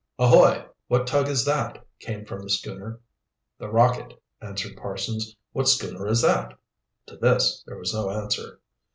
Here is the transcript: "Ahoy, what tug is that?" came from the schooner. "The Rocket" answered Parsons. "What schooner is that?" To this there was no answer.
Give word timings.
"Ahoy, 0.17 0.65
what 0.87 1.05
tug 1.05 1.27
is 1.27 1.45
that?" 1.45 1.85
came 1.99 2.25
from 2.25 2.41
the 2.41 2.49
schooner. 2.49 3.01
"The 3.59 3.69
Rocket" 3.69 4.19
answered 4.41 4.75
Parsons. 4.75 5.35
"What 5.51 5.69
schooner 5.69 6.07
is 6.07 6.23
that?" 6.23 6.57
To 7.05 7.17
this 7.17 7.63
there 7.67 7.77
was 7.77 7.93
no 7.93 8.09
answer. 8.09 8.61